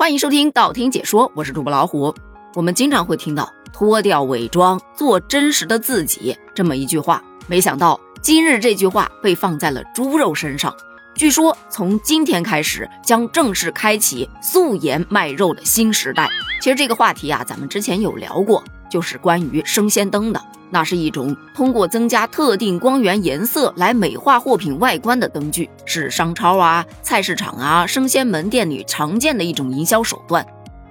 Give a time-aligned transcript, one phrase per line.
[0.00, 2.14] 欢迎收听道听解说，我是主播老虎。
[2.54, 10.72] 我们经常会听到“脱掉伪装，做真实的自己”这么一句话，没想到今日这句话被放在了猪肉身上。
[11.16, 16.28] 据说从今天开始将正式开启素颜卖肉的新时代。
[16.62, 20.40] 其实这个话题啊，咱们之前有聊过，就是关于生鲜灯的。
[20.70, 30.46] 那是一种通过增加特定光源颜色来美化货品外观的灯具，是商超啊、菜市场啊、生鲜门店里常见的一种营销手段。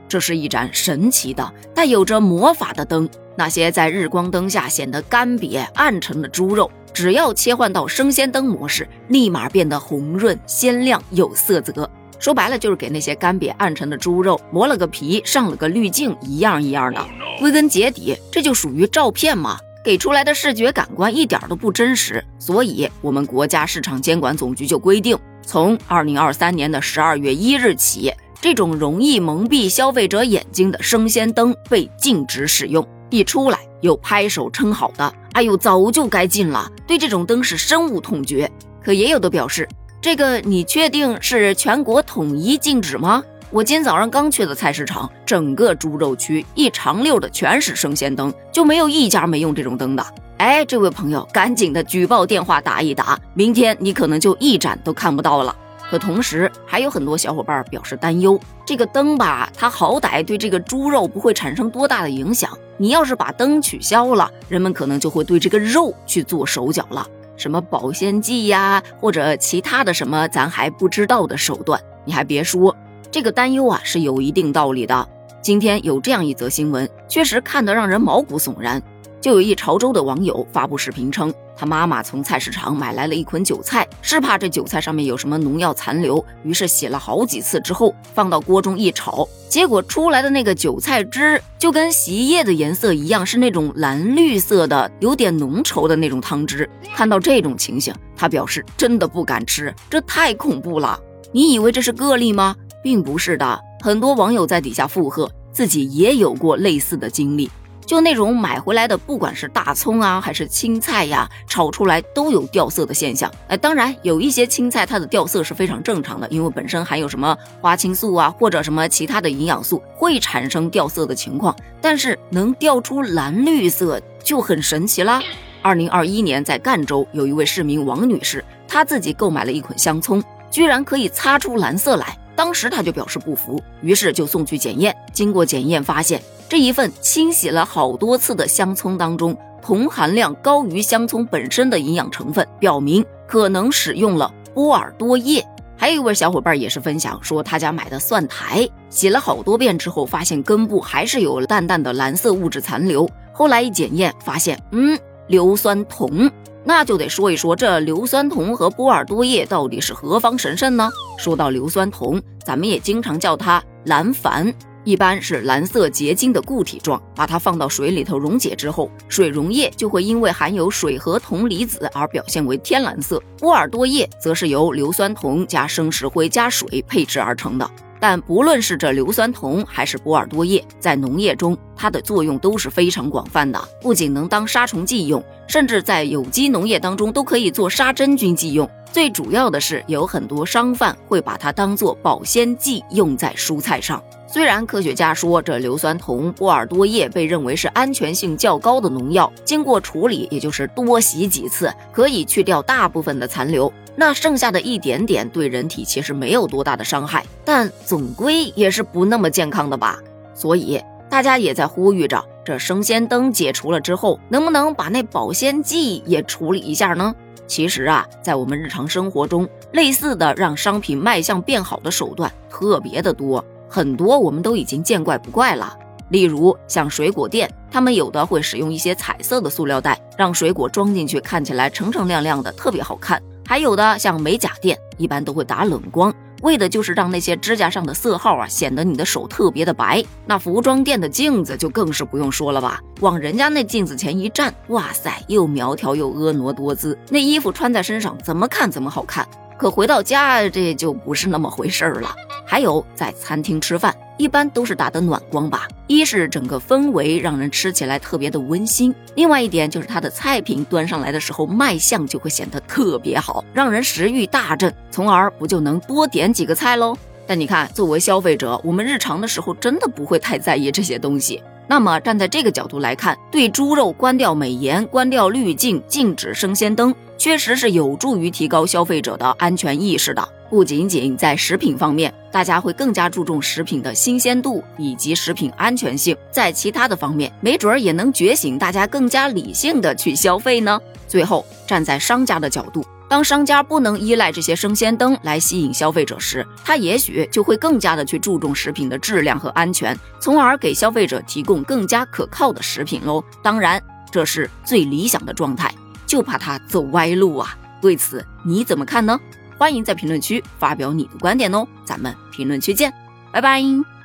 [0.08, 3.08] 这是一盏神奇的、带有着魔法的灯。
[3.36, 11.88] 那些在日光灯下显得干瘪暗沉的猪肉，只要切换到生鲜灯模式，立马变得红润鲜亮有色泽。
[12.20, 17.06] 说白了，就是给那些干瘪暗沉的猪肉磨了个皮，上了个滤镜，一样一样的。
[17.40, 19.58] 归根结底，这就属于照片嘛。
[19.84, 32.86] 给出来的视觉感官一点都不真实，所以我们国家市场监管总局就规定，从二零二三年的十二月一日起，这种容易蒙蔽消费者眼睛的生鲜灯被禁止使用。
[33.10, 38.52] 一出来有拍手称好的，哎呦，早就该禁了，对这种灯是深恶痛绝。
[38.84, 39.66] 可也有的表示，
[40.08, 43.22] 这个你确定是全国统一禁止吗？
[43.50, 50.06] 我今天早上刚去的菜市场，整个猪肉区一长溜的全是生鲜灯，就没有一家没用这种灯的。
[50.38, 55.54] 哎，这位朋友，赶紧的举报电话打一打，明天你可能就一盏都看不到了。
[55.90, 62.58] 可同时，还有很多小伙伴表示担忧，这个灯吧，它好歹对这个猪肉不会产生多大的影响。
[62.78, 67.06] 你要是把灯取消了，人们可能就会对这个肉去做手脚了，
[67.38, 71.80] 什么保鲜剂呀，或者其他的什么咱还不知道的手段。
[72.04, 72.76] 你还别说。
[73.10, 75.08] 这个担忧啊是有一定道理的。
[75.42, 78.84] 今天有这样一则新闻，确实看得让人毛骨悚然。
[79.20, 96.70] 就有一潮州的网友发布视频称，他妈妈从菜市场买来了一捆韭菜，是怕这韭菜上面有什么农药残留，于是洗了好几次之后放到锅中一炒，结果出来的那个韭菜汁就跟洗衣液的颜色一样，是那种蓝绿色的，有点浓稠的那种汤汁。
[96.96, 101.00] 看到这种情形，他表示真的不敢吃，这太恐怖了。
[101.32, 102.56] 你以为这是个例吗？
[102.84, 107.50] 并不是的，很多网友在底下附和，自己也有过类似的经历。
[107.88, 113.32] 就那种买回来的，不管是大葱啊，还是青菜呀，炒出来都有掉色的现象。
[113.48, 121.56] 哎，当然有一些青菜它的掉色是非常正常的，因为本身含有什么花青素啊，或者什么其他的营养素，会产生掉色的情况。
[121.80, 125.22] 但是能掉出蓝绿色就很神奇啦。
[125.62, 130.22] 二零二一年在赣州有一位市民王女士，她自己购买了一捆香葱，
[130.52, 132.18] 居然可以擦出蓝色来。
[132.38, 134.96] 当时他就表示不服，于是就送去检验。
[135.12, 145.44] 经过检验，发现这一份清洗了好多次的香葱当中，铜含量高于香葱本身的营养成分，表明可能使用了波尔多液。
[145.76, 153.10] 还有一位小伙伴也是分享说，他家买的蒜苔洗了好多遍之后，发现根部还是有淡淡的蓝色物质残留。
[153.34, 154.98] 后来一检验，发现嗯，
[155.28, 156.32] 硫酸铜。
[156.68, 160.90] 那就得说一说这硫酸铜和波尔多液到底是何方神圣呢？
[161.18, 164.54] 说到硫酸铜，咱们也经常叫它蓝矾，
[164.84, 173.24] 一般是蓝色结晶的固体状，把它放到水里头溶解之后，水溶液就会因为含有水和铜离子而表现为天蓝色。
[173.40, 177.66] 波尔多液则是由硫酸铜加生石灰加水配制而成的。
[178.00, 188.70] 但不论是这硫酸铜还是波尔多液，在农业中它的作用都是非常广泛的，不仅能当杀虫剂用，甚至在有机农业当中都可以做杀真菌剂用。
[188.92, 194.02] 最主要的是，有很多商贩会把它当做保鲜剂用在蔬菜上。
[194.30, 203.72] 虽然科学家说这硫酸铜、波尔多液被认为是安全性较高的农药，经过处理，也就是多洗几次，可以去掉大部分的残留。
[203.96, 209.98] 那剩下的一点点对人体其实没有多大的伤害，但总归也是不那么健康的吧。
[210.36, 210.80] 所以
[211.10, 217.16] 大家也在呼吁着，这生鲜灯解除了之后，能不能把那保鲜剂也处理一下呢？
[217.48, 225.78] 其实啊，在我们日常生活中，类似的让商品卖相变好的手段特别的多，很多我们都已经见怪不怪了。
[226.10, 233.22] 例如像水果店，他们有的会使用一些彩色的塑料袋，让水果装进去看起来澄澄亮亮的，特别好看。
[233.46, 240.04] 还有的像美甲店，一般都会打冷光，为的就是让那些指甲上的色号啊显得你的手特别的白。
[240.26, 249.28] 那服装店的镜子就更是不用说了吧，往人家那镜子前一站，哇塞，又苗条又婀娜多姿，那衣服穿在身上怎么看怎么好看。
[249.58, 252.16] 可回到家这就不是那么回事儿了。
[252.46, 253.96] 还有在餐厅吃饭。
[254.18, 266.98] 一般都是打的暖光吧，一是整个氛围让人吃起来特别的温馨，另外一点就是它的菜品端上来的时候卖相就会显得特别好，让人食欲大振，从而不就能多点几个菜喽？
[267.28, 271.44] 但你看，作为消费者，我们日常的时候真的不会太在意这些东西。
[271.68, 280.28] 那么站在这个角度来看，对猪肉关掉美颜、关掉滤镜、禁止生鲜灯，确实是有助于提高消费者的安全意识的。
[280.50, 290.80] 不仅仅在食品方面，大家会更加注重食品的新鲜度以及食品安全性，在其他的方面，没准儿也能觉醒大家更加理性的去消费呢。
[291.06, 292.82] 最后，站在商家的角度。
[293.10, 303.24] 当商家不能依赖这些生鲜灯来吸引消费者时，他也许就会更加的去注重食品的质量和安全，从而给消费者提供更加可靠的食品喽。
[303.42, 303.82] 当然，
[304.12, 305.74] 这是最理想的状态，
[306.06, 307.58] 就怕他走歪路啊。
[307.82, 309.20] 对此你怎么看呢？
[309.58, 312.94] 欢迎在评论区发表你的观点哦，咱们评论区见，
[313.32, 313.97] 拜拜。